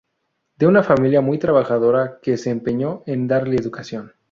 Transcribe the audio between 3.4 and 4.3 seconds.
educación.